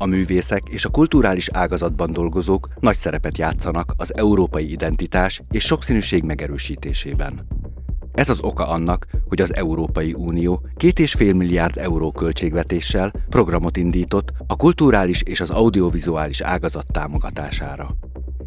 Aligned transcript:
A 0.00 0.06
művészek 0.06 0.62
és 0.68 0.84
a 0.84 0.88
kulturális 0.88 1.48
ágazatban 1.52 2.12
dolgozók 2.12 2.68
nagy 2.80 2.96
szerepet 2.96 3.38
játszanak 3.38 3.92
az 3.96 4.16
európai 4.16 4.70
identitás 4.70 5.42
és 5.50 5.64
sokszínűség 5.64 6.22
megerősítésében. 6.22 7.46
Ez 8.12 8.28
az 8.28 8.40
oka 8.40 8.68
annak, 8.68 9.06
hogy 9.28 9.40
az 9.40 9.54
Európai 9.54 10.12
Unió 10.12 10.62
két 10.76 10.98
és 10.98 11.12
fél 11.12 11.34
milliárd 11.34 11.76
euró 11.76 12.12
költségvetéssel 12.12 13.12
programot 13.28 13.76
indított 13.76 14.32
a 14.46 14.56
kulturális 14.56 15.22
és 15.22 15.40
az 15.40 15.50
audiovizuális 15.50 16.40
ágazat 16.40 16.92
támogatására. 16.92 17.96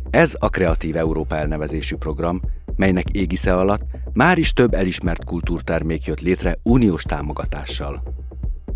Ez 0.10 0.36
a 0.40 0.50
Kreatív 0.50 0.96
Európa 0.96 1.36
elnevezésű 1.36 1.96
program, 1.96 2.42
melynek 2.76 3.10
égisze 3.10 3.58
alatt 3.58 3.82
már 4.14 4.38
is 4.38 4.54
több 4.54 4.74
elismert 4.74 5.24
kultúrtermék 5.24 6.06
jött 6.06 6.22
létre 6.22 6.58
uniós 6.64 7.04
támogatással. 7.04 8.21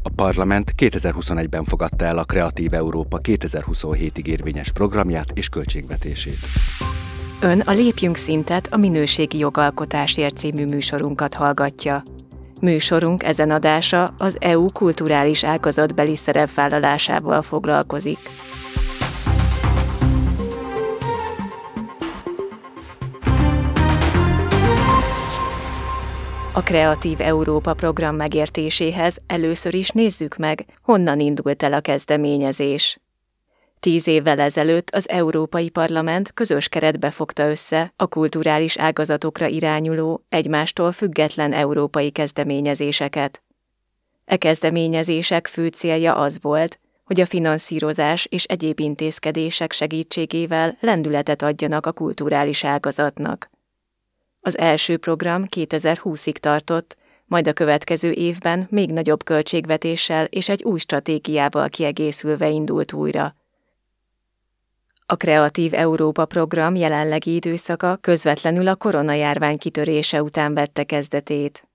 A 0.07 0.09
parlament 0.15 0.73
2021-ben 0.77 1.63
fogadta 1.63 2.05
el 2.05 2.17
a 2.17 2.23
Kreatív 2.23 2.73
Európa 2.73 3.19
2027-ig 3.21 4.25
érvényes 4.25 4.71
programját 4.71 5.31
és 5.33 5.49
költségvetését. 5.49 6.37
Ön 7.41 7.59
a 7.59 7.71
Lépjünk 7.71 8.15
szintet 8.15 8.67
a 8.71 8.77
minőségi 8.77 9.37
jogalkotásért 9.37 10.37
című 10.37 10.65
műsorunkat 10.65 11.33
hallgatja. 11.33 12.03
Műsorunk 12.61 13.23
ezen 13.23 13.51
adása 13.51 14.13
az 14.17 14.37
EU 14.39 14.65
kulturális 14.71 15.43
ágazatbeli 15.43 16.15
szerepvállalásával 16.15 17.41
foglalkozik. 17.41 18.19
A 26.55 26.61
Kreatív 26.61 27.21
Európa 27.21 27.73
program 27.73 28.15
megértéséhez 28.15 29.17
először 29.27 29.73
is 29.73 29.89
nézzük 29.89 30.37
meg, 30.37 30.65
honnan 30.81 31.19
indult 31.19 31.63
el 31.63 31.73
a 31.73 31.79
kezdeményezés. 31.79 32.99
Tíz 33.79 34.07
évvel 34.07 34.39
ezelőtt 34.39 34.89
az 34.89 35.09
Európai 35.09 35.69
Parlament 35.69 36.33
közös 36.33 36.67
keretbe 36.67 37.11
fogta 37.11 37.49
össze 37.49 37.93
a 37.95 38.07
kulturális 38.07 38.77
ágazatokra 38.77 39.47
irányuló, 39.47 40.25
egymástól 40.29 40.91
független 40.91 41.53
európai 41.53 42.11
kezdeményezéseket. 42.11 43.43
E 44.25 44.37
kezdeményezések 44.37 45.47
fő 45.47 45.67
célja 45.67 46.15
az 46.15 46.41
volt, 46.41 46.79
hogy 47.03 47.19
a 47.19 47.25
finanszírozás 47.25 48.25
és 48.25 48.43
egyéb 48.43 48.79
intézkedések 48.79 49.71
segítségével 49.71 50.77
lendületet 50.79 51.41
adjanak 51.41 51.85
a 51.85 51.91
kulturális 51.91 52.63
ágazatnak. 52.63 53.53
Az 54.45 54.57
első 54.57 54.97
program 54.97 55.45
2020-ig 55.55 56.35
tartott, 56.37 56.97
majd 57.25 57.47
a 57.47 57.53
következő 57.53 58.11
évben 58.11 58.67
még 58.69 58.91
nagyobb 58.91 59.23
költségvetéssel 59.23 60.25
és 60.25 60.49
egy 60.49 60.63
új 60.63 60.79
stratégiával 60.79 61.69
kiegészülve 61.69 62.49
indult 62.49 62.93
újra. 62.93 63.35
A 65.05 65.15
Kreatív 65.15 65.73
Európa 65.73 66.25
program 66.25 66.75
jelenlegi 66.75 67.35
időszaka 67.35 67.97
közvetlenül 68.01 68.67
a 68.67 68.75
koronajárvány 68.75 69.57
kitörése 69.57 70.21
után 70.23 70.53
vette 70.53 70.83
kezdetét. 70.83 71.67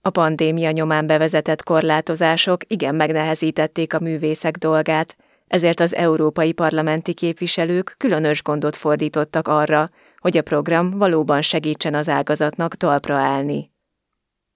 A 0.00 0.10
pandémia 0.10 0.70
nyomán 0.70 1.06
bevezetett 1.06 1.62
korlátozások 1.62 2.60
igen 2.66 2.94
megnehezítették 2.94 3.94
a 3.94 4.00
művészek 4.00 4.56
dolgát, 4.56 5.16
ezért 5.46 5.80
az 5.80 5.94
európai 5.94 6.52
parlamenti 6.52 7.14
képviselők 7.14 7.94
különös 7.98 8.42
gondot 8.42 8.76
fordítottak 8.76 9.48
arra, 9.48 9.88
hogy 10.18 10.36
a 10.36 10.42
program 10.42 10.90
valóban 10.90 11.42
segítsen 11.42 11.94
az 11.94 12.08
ágazatnak 12.08 12.74
talpra 12.74 13.14
állni. 13.14 13.70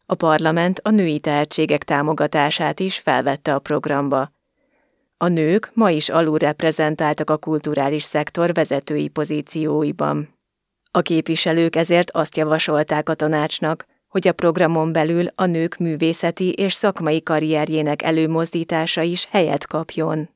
A 0.07 0.15
parlament 0.15 0.81
a 0.83 0.91
női 0.91 1.19
tehetségek 1.19 1.85
támogatását 1.85 2.81
is 2.81 2.99
felvette 2.99 3.55
a 3.55 3.59
programba. 3.59 4.33
A 5.17 5.29
nők 5.29 5.71
ma 5.75 5.91
is 5.91 6.09
alulreprezentáltak 6.09 7.31
a 7.31 7.37
kulturális 7.37 8.03
szektor 8.03 8.53
vezetői 8.53 9.09
pozícióiban. 9.09 10.39
A 10.91 11.01
képviselők 11.01 11.77
ezért 11.77 12.11
azt 12.11 12.37
javasolták 12.37 13.09
a 13.09 13.15
tanácsnak, 13.15 13.87
hogy 14.09 14.29
a 14.29 14.33
programon 14.33 14.93
belül 14.93 15.27
a 15.35 15.45
nők 15.45 15.77
művészeti 15.77 16.53
és 16.53 16.73
szakmai 16.73 17.23
karrierjének 17.23 18.03
előmozdítása 18.03 19.03
is 19.03 19.27
helyet 19.31 19.67
kapjon 19.67 20.29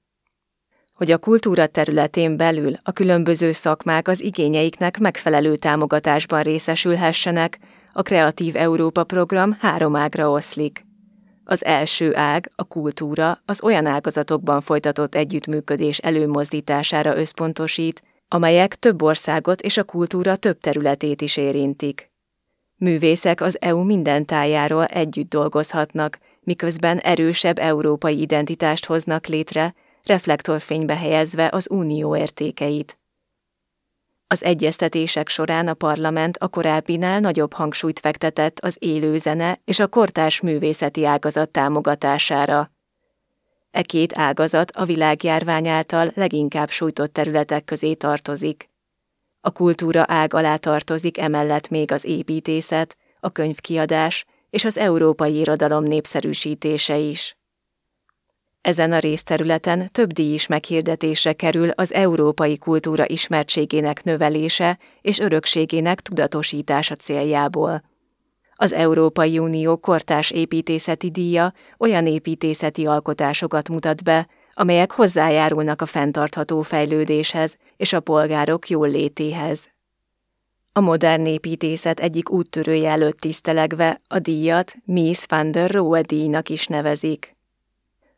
hogy 0.95 1.11
a 1.11 1.19
kultúra 1.19 1.67
területén 1.67 2.37
belül 2.37 2.73
a 2.83 2.93
különböző 2.93 3.53
szakmák 3.53 4.09
az 4.09 4.23
igényeiknek 4.23 4.99
megfelelő 4.99 5.57
támogatásban 5.57 6.43
részesülhessenek, 6.43 7.59
a 7.93 8.03
Kreatív 8.03 8.57
Európa 8.57 9.05
program 9.05 9.57
három 9.61 9.97
ágra 9.97 10.31
oszlik. 10.31 10.85
Az 11.45 11.65
első 11.65 12.17
ág, 12.17 12.51
a 12.57 12.65
kultúra, 12.65 13.39
az 13.45 13.63
olyan 13.63 13.87
ágazatokban 13.87 14.61
folytatott 14.61 15.15
együttműködés 15.15 15.99
előmozdítására 15.99 17.17
összpontosít, 17.17 18.03
amelyek 18.29 18.75
több 18.75 19.03
országot 19.03 19.61
és 19.61 19.77
a 19.77 19.85
kultúra 19.85 20.37
több 20.37 20.59
területét 20.59 21.23
is 21.23 21.37
érintik. 21.37 22.11
Művészek 22.77 23.41
az 23.41 23.57
EU 23.61 23.83
minden 23.83 24.25
tájáról 24.25 24.85
együtt 24.85 25.29
dolgozhatnak, 25.29 26.19
miközben 26.41 26.99
erősebb 26.99 27.59
európai 27.59 28.21
identitást 28.21 28.85
hoznak 28.85 29.27
létre, 29.27 29.75
reflektorfénybe 30.05 30.97
helyezve 30.97 31.49
az 31.53 31.71
unió 31.71 32.17
értékeit. 32.17 32.99
Az 34.27 34.45
egyeztetések 34.45 35.29
során 35.29 35.69
a 35.69 35.75
parlament 35.75 36.37
a 36.37 36.49
korábbinál 36.49 37.21
nagyobb 37.21 37.53
hangsúlyt 37.53 38.01
fektetett 38.01 38.61
az 38.61 38.77
élőzene 38.79 39.61
és 39.65 39.79
a 39.79 39.87
kortárs 39.87 40.41
művészeti 40.41 41.05
ágazat 41.05 41.51
támogatására. 41.51 42.71
E 43.71 43.83
két 43.83 44.19
ágazat 44.19 44.71
a 44.71 44.85
világjárvány 44.85 45.69
által 45.69 46.11
leginkább 46.15 46.71
sújtott 46.71 47.13
területek 47.13 47.65
közé 47.65 47.95
tartozik. 47.95 48.69
A 49.41 49.51
kultúra 49.51 50.05
ág 50.07 50.35
alá 50.35 50.57
tartozik 50.57 51.19
emellett 51.19 51.69
még 51.69 51.93
az 51.93 52.05
építészet, 52.05 52.97
a 53.21 53.31
könyvkiadás 53.31 54.25
és 54.51 54.65
az 54.65 54.79
európai 54.79 55.39
irodalom 55.39 55.83
népszerűsítése 55.83 56.97
is. 56.97 57.37
Ezen 58.65 58.93
a 58.93 58.99
részterületen 58.99 59.89
több 59.93 60.13
díj 60.13 60.33
is 60.33 60.47
meghirdetésre 60.47 61.33
kerül 61.33 61.69
az 61.71 61.93
európai 61.93 62.59
kultúra 62.59 63.09
ismertségének 63.09 64.05
növelése 64.05 64.79
és 65.01 65.19
örökségének 65.19 66.01
tudatosítása 66.01 66.95
céljából. 66.95 67.83
Az 68.55 68.73
Európai 68.73 69.39
Unió 69.39 69.77
kortás 69.77 70.31
építészeti 70.31 71.11
díja 71.11 71.53
olyan 71.79 72.07
építészeti 72.07 72.87
alkotásokat 72.87 73.69
mutat 73.69 74.05
be, 74.05 74.29
amelyek 74.55 74.93
hozzájárulnak 74.93 75.83
a 75.83 75.87
fenntartható 75.87 76.63
fejlődéshez 76.63 77.57
és 77.77 77.93
a 77.93 78.01
polgárok 78.01 78.69
jól 78.69 78.89
létéhez. 78.89 79.69
A 80.73 80.81
modern 80.81 81.27
építészet 81.27 82.01
egyik 82.01 82.31
úttörője 82.31 82.91
előtt 82.91 83.19
tisztelegve 83.19 84.01
a 84.09 84.19
díjat 84.19 84.75
Mies 84.85 85.25
van 85.29 85.51
der 85.51 85.71
Rohe 85.71 86.01
díjnak 86.01 86.49
is 86.49 86.67
nevezik. 86.67 87.34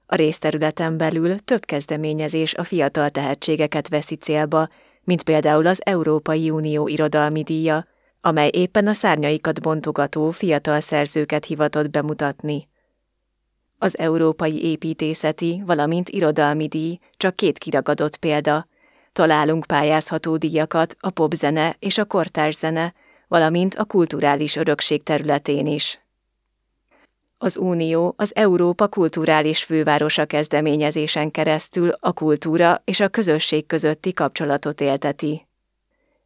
A 0.06 0.14
részterületen 0.14 0.96
belül 0.96 1.38
több 1.38 1.64
kezdeményezés 1.64 2.54
a 2.54 2.64
fiatal 2.64 3.10
tehetségeket 3.10 3.88
veszi 3.88 4.14
célba, 4.14 4.68
mint 5.04 5.22
például 5.22 5.66
az 5.66 5.80
Európai 5.84 6.50
Unió 6.50 6.88
irodalmi 6.88 7.42
díja, 7.42 7.86
amely 8.20 8.50
éppen 8.52 8.86
a 8.86 8.92
szárnyaikat 8.92 9.60
bontogató 9.60 10.30
fiatal 10.30 10.80
szerzőket 10.80 11.44
hivatott 11.44 11.90
bemutatni. 11.90 12.68
Az 13.78 13.98
Európai 13.98 14.64
Építészeti, 14.64 15.62
valamint 15.66 16.08
irodalmi 16.08 16.66
díj 16.66 16.98
csak 17.16 17.36
két 17.36 17.58
kiragadott 17.58 18.16
példa. 18.16 18.66
Találunk 19.12 19.66
pályázható 19.66 20.36
díjakat 20.36 20.96
a 21.00 21.10
popzene 21.10 21.76
és 21.78 21.98
a 21.98 22.04
kortárs 22.04 22.56
zene, 22.56 22.94
valamint 23.28 23.74
a 23.74 23.84
kulturális 23.84 24.56
örökség 24.56 25.02
területén 25.02 25.66
is. 25.66 26.05
Az 27.38 27.56
Unió 27.56 28.14
az 28.16 28.34
Európa 28.34 28.88
kulturális 28.88 29.64
fővárosa 29.64 30.24
kezdeményezésen 30.24 31.30
keresztül 31.30 31.90
a 32.00 32.12
kultúra 32.12 32.82
és 32.84 33.00
a 33.00 33.08
közösség 33.08 33.66
közötti 33.66 34.12
kapcsolatot 34.12 34.80
élteti. 34.80 35.46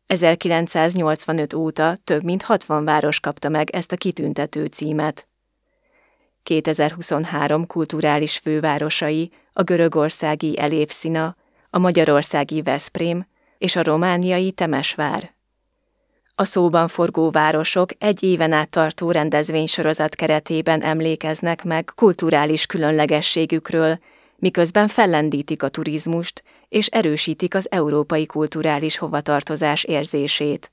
1985 0.07 1.55
óta 1.55 1.97
több 2.05 2.23
mint 2.23 2.43
60 2.43 2.85
város 2.85 3.21
kapta 3.21 3.49
meg 3.49 3.71
ezt 3.71 3.93
a 3.93 3.97
kitüntető 3.97 4.67
címet. 4.67 5.29
2023 6.43 7.67
kulturális 7.67 8.39
fővárosai 8.39 9.33
a 9.53 9.63
görögországi 9.63 10.59
Elépszina, 10.59 11.37
a 11.71 11.79
magyarországi 11.79 12.63
Veszprém 12.63 13.27
és 13.59 13.77
a 13.77 13.83
romániai 13.83 14.53
Temesvár. 14.53 15.35
A 16.41 16.45
szóban 16.45 16.89
forgó 16.89 17.31
városok 17.31 17.91
egy 17.99 18.23
éven 18.23 18.53
át 18.53 18.71
tartó 18.71 19.11
rendezvénysorozat 19.11 20.15
keretében 20.15 20.83
emlékeznek 20.83 21.65
meg 21.65 21.93
kulturális 21.95 22.67
különlegességükről, 22.67 23.99
miközben 24.37 24.89
fellendítik 24.89 25.63
a 25.63 25.69
turizmust 25.69 26.43
és 26.69 26.87
erősítik 26.87 27.55
az 27.55 27.71
európai 27.71 28.27
kulturális 28.27 28.99
hovatartozás 28.99 29.85
érzését. 29.85 30.71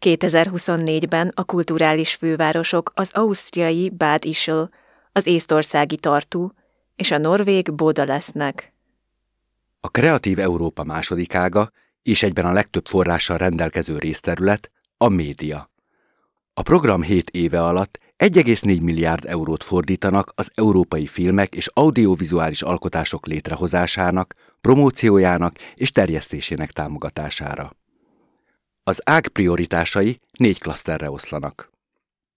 2024-ben 0.00 1.32
a 1.34 1.44
kulturális 1.44 2.14
fővárosok 2.14 2.92
az 2.94 3.10
ausztriai 3.12 3.90
Bad 3.90 4.24
Ischl, 4.24 4.62
az 5.12 5.26
észtországi 5.26 5.96
Tartu 5.96 6.48
és 6.96 7.10
a 7.10 7.18
norvég 7.18 7.74
Boda 7.74 8.04
lesznek. 8.04 8.72
A 9.80 9.88
Kreatív 9.88 10.38
Európa 10.38 10.84
második 10.84 11.34
ága, 11.34 11.70
és 12.04 12.22
egyben 12.22 12.44
a 12.44 12.52
legtöbb 12.52 12.86
forrással 12.86 13.36
rendelkező 13.36 13.98
részterület, 13.98 14.70
a 14.96 15.08
média. 15.08 15.70
A 16.54 16.62
program 16.62 17.02
7 17.02 17.30
éve 17.30 17.64
alatt 17.64 17.98
1,4 18.18 18.82
milliárd 18.82 19.24
eurót 19.24 19.64
fordítanak 19.64 20.32
az 20.34 20.50
európai 20.54 21.06
filmek 21.06 21.54
és 21.54 21.66
audiovizuális 21.72 22.62
alkotások 22.62 23.26
létrehozásának, 23.26 24.34
promóciójának 24.60 25.56
és 25.74 25.90
terjesztésének 25.90 26.70
támogatására. 26.70 27.76
Az 28.82 29.00
ág 29.04 29.28
prioritásai 29.28 30.20
négy 30.38 30.58
klaszterre 30.60 31.10
oszlanak. 31.10 31.70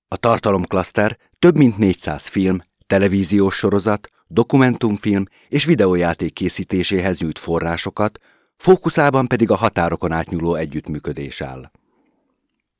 A 0.07 0.17
tartalomklaszter 0.17 1.17
több 1.39 1.57
mint 1.57 1.77
400 1.77 2.27
film, 2.27 2.61
televíziós 2.87 3.55
sorozat, 3.55 4.09
dokumentumfilm 4.27 5.25
és 5.47 5.65
videójáték 5.65 6.33
készítéséhez 6.33 7.19
nyújt 7.19 7.39
forrásokat, 7.39 8.19
fókuszában 8.57 9.27
pedig 9.27 9.51
a 9.51 9.55
határokon 9.55 10.11
átnyúló 10.11 10.55
együttműködés 10.55 11.41
áll. 11.41 11.71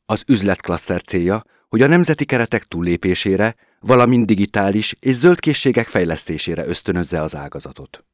Az 0.06 0.24
üzletklaszter 0.28 1.02
célja, 1.02 1.44
hogy 1.70 1.82
a 1.82 1.88
nemzeti 1.88 2.26
keretek 2.26 2.64
túllépésére, 2.64 3.56
valamint 3.80 4.26
digitális 4.26 4.96
és 5.00 5.16
zöld 5.16 5.40
készségek 5.40 5.88
fejlesztésére 5.88 6.68
ösztönözze 6.68 7.22
az 7.22 7.36
ágazatot. 7.36 8.06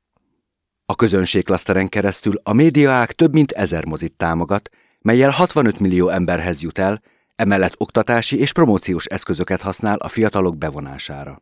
A 0.86 0.95
közönségklaszteren 0.95 1.89
keresztül 1.89 2.39
a 2.44 2.54
médiaák 2.54 3.12
több 3.12 3.33
mint 3.33 3.51
ezer 3.51 3.86
mozit 3.86 4.13
támogat, 4.13 4.69
melyel 5.01 5.30
65 5.30 5.80
millió 5.80 6.09
emberhez 6.09 6.62
jut 6.62 6.77
el, 6.77 7.01
emellett 7.36 7.74
oktatási 7.77 8.39
és 8.39 8.54
promóciós 8.54 9.06
eszközöket 9.06 9.62
használ 9.62 9.98
a 9.98 10.07
fiatalok 10.07 10.57
bevonására. 10.57 11.42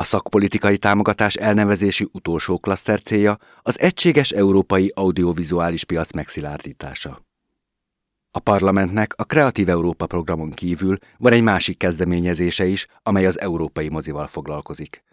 A 0.00 0.04
szakpolitikai 0.04 0.78
támogatás 0.78 1.34
elnevezési 1.34 2.08
utolsó 2.12 2.58
klaszter 2.58 3.00
célja 3.02 3.38
az 3.62 3.80
egységes 3.80 4.30
európai 4.30 4.92
audiovizuális 4.94 5.84
piac 5.84 6.12
megszilárdítása. 6.12 7.24
A 8.30 8.38
parlamentnek 8.38 9.14
a 9.16 9.24
Kreatív 9.24 9.68
Európa 9.68 10.06
programon 10.06 10.50
kívül 10.50 10.98
van 11.18 11.32
egy 11.32 11.42
másik 11.42 11.78
kezdeményezése 11.78 12.66
is, 12.66 12.86
amely 13.02 13.26
az 13.26 13.40
európai 13.40 13.88
mozival 13.88 14.26
foglalkozik. 14.26 15.04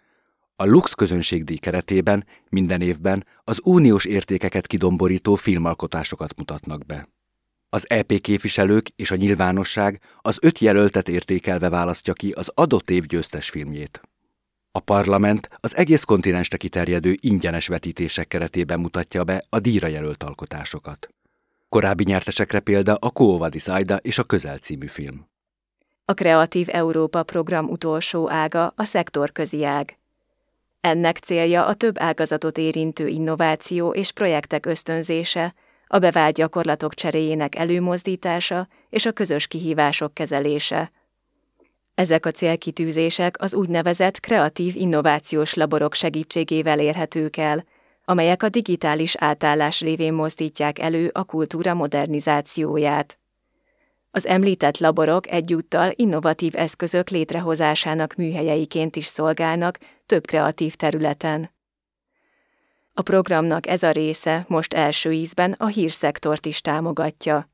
A 0.56 0.64
Lux 0.64 0.92
közönségdíj 0.94 1.56
keretében 1.56 2.26
minden 2.48 2.80
évben 2.80 3.26
az 3.44 3.60
uniós 3.62 4.04
értékeket 4.04 4.66
kidomborító 4.66 5.34
filmalkotásokat 5.34 6.36
mutatnak 6.36 6.86
be. 6.86 7.08
Az 7.68 7.90
EP 7.90 8.20
képviselők 8.20 8.88
és 8.88 9.10
a 9.10 9.16
nyilvánosság 9.16 10.00
az 10.20 10.38
öt 10.40 10.58
jelöltet 10.58 11.08
értékelve 11.08 11.68
választja 11.68 12.12
ki 12.12 12.30
az 12.30 12.50
adott 12.54 12.90
év 12.90 13.04
győztes 13.04 13.50
filmjét. 13.50 14.07
A 14.72 14.80
parlament 14.80 15.48
az 15.60 15.76
egész 15.76 16.02
kontinensre 16.02 16.56
kiterjedő 16.56 17.16
ingyenes 17.20 17.66
vetítések 17.66 18.28
keretében 18.28 18.80
mutatja 18.80 19.24
be 19.24 19.44
a 19.48 19.60
díjra 19.60 19.86
jelölt 19.86 20.22
alkotásokat. 20.22 21.08
Korábbi 21.68 22.04
nyertesekre 22.04 22.60
példa 22.60 22.94
a 22.94 23.10
Kóvadis 23.10 23.68
Aida 23.68 23.96
és 23.96 24.18
a 24.18 24.22
Közel 24.22 24.58
című 24.58 24.86
film. 24.86 25.26
A 26.04 26.12
Kreatív 26.14 26.66
Európa 26.70 27.22
program 27.22 27.68
utolsó 27.68 28.30
ága 28.30 28.72
a 28.76 28.84
szektorközi 28.84 29.64
ág. 29.64 29.98
Ennek 30.80 31.18
célja 31.18 31.66
a 31.66 31.74
több 31.74 31.98
ágazatot 31.98 32.58
érintő 32.58 33.06
innováció 33.06 33.90
és 33.90 34.12
projektek 34.12 34.66
ösztönzése, 34.66 35.54
a 35.86 35.98
bevált 35.98 36.34
gyakorlatok 36.34 36.94
cseréjének 36.94 37.54
előmozdítása 37.54 38.68
és 38.90 39.06
a 39.06 39.12
közös 39.12 39.46
kihívások 39.46 40.14
kezelése. 40.14 40.92
Ezek 41.98 42.26
a 42.26 42.30
célkitűzések 42.30 43.42
az 43.42 43.54
úgynevezett 43.54 44.20
kreatív 44.20 44.76
innovációs 44.76 45.54
laborok 45.54 45.94
segítségével 45.94 46.78
érhetők 46.80 47.36
el, 47.36 47.64
amelyek 48.04 48.42
a 48.42 48.48
digitális 48.48 49.16
átállás 49.16 49.80
révén 49.80 50.12
mozdítják 50.12 50.78
elő 50.78 51.10
a 51.12 51.24
kultúra 51.24 51.74
modernizációját. 51.74 53.18
Az 54.10 54.26
említett 54.26 54.78
laborok 54.78 55.30
egyúttal 55.30 55.92
innovatív 55.94 56.56
eszközök 56.56 57.08
létrehozásának 57.08 58.14
műhelyeiként 58.14 58.96
is 58.96 59.06
szolgálnak 59.06 59.78
több 60.06 60.26
kreatív 60.26 60.74
területen. 60.74 61.50
A 62.94 63.02
programnak 63.02 63.66
ez 63.66 63.82
a 63.82 63.90
része 63.90 64.44
most 64.48 64.74
első 64.74 65.12
ízben 65.12 65.52
a 65.52 65.66
hírszektort 65.66 66.46
is 66.46 66.60
támogatja. 66.60 67.46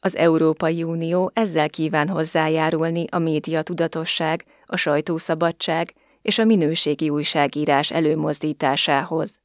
Az 0.00 0.16
Európai 0.16 0.82
Unió 0.82 1.30
ezzel 1.34 1.70
kíván 1.70 2.08
hozzájárulni 2.08 3.04
a 3.10 3.18
média 3.18 3.62
tudatosság, 3.62 4.44
a 4.66 4.76
sajtószabadság 4.76 5.94
és 6.22 6.38
a 6.38 6.44
minőségi 6.44 7.10
újságírás 7.10 7.90
előmozdításához. 7.90 9.40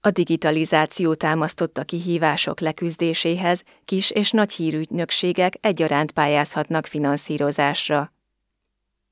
A 0.00 0.10
digitalizáció 0.10 1.14
támasztotta 1.14 1.82
kihívások 1.82 2.60
leküzdéséhez 2.60 3.62
kis 3.84 4.10
és 4.10 4.30
nagy 4.30 4.52
hírügynökségek 4.52 5.54
egyaránt 5.60 6.10
pályázhatnak 6.10 6.86
finanszírozásra. 6.86 8.12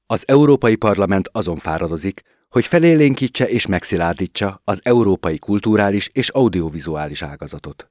Az 0.07 0.29
Európai 0.29 0.77
Parlament 0.77 1.29
azon 1.33 1.57
fáradozik, 1.57 2.23
hogy 2.49 2.67
felélénkítse 2.67 3.49
és 3.49 3.67
megszilárdítsa 3.67 4.61
az 4.65 4.81
európai 4.83 5.39
kulturális 5.39 6.11
és 6.13 6.29
audiovizuális 6.29 7.23
ágazatot. 7.23 7.91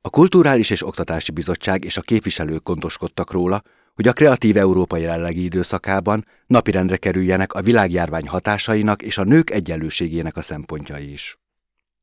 A 0.00 0.10
Kulturális 0.10 0.70
és 0.70 0.86
Oktatási 0.86 1.32
Bizottság 1.32 1.84
és 1.84 1.96
a 1.96 2.00
képviselők 2.00 2.62
gondoskodtak 2.62 3.32
róla, 3.32 3.62
hogy 3.94 4.08
a 4.08 4.12
Kreatív 4.12 4.56
Európa 4.56 4.96
jelenlegi 4.96 5.44
időszakában 5.44 6.26
napirendre 6.46 6.96
kerüljenek 6.96 7.52
a 7.52 7.62
világjárvány 7.62 8.28
hatásainak 8.28 9.02
és 9.02 9.18
a 9.18 9.24
nők 9.24 9.50
egyenlőségének 9.50 10.36
a 10.36 10.42
szempontjai 10.42 11.12
is. 11.12 11.38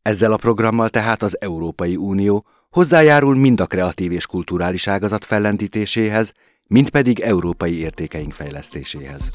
Ezzel 0.02 0.32
a 0.32 0.38
programmal 0.38 0.90
tehát 0.90 1.22
az 1.22 1.42
Európai 1.42 1.96
Unió 1.96 2.46
hozzájárul 2.70 3.36
mind 3.36 3.60
a 3.60 3.66
kreatív 3.66 4.12
és 4.12 4.26
kulturális 4.26 4.88
ágazat 4.88 5.26
fellendítéséhez, 5.26 6.34
mind 6.68 6.90
pedig 6.90 7.20
európai 7.20 7.80
értékeink 7.80 8.34
fejlesztéséhez. 8.34 9.30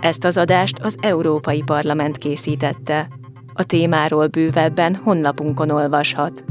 Ezt 0.00 0.24
az 0.24 0.36
adást 0.36 0.78
az 0.78 0.96
Európai 1.00 1.62
Parlament 1.62 2.18
készítette. 2.18 3.08
A 3.54 3.64
témáról 3.64 4.26
bővebben 4.26 4.94
honlapunkon 4.94 5.70
olvashat. 5.70 6.44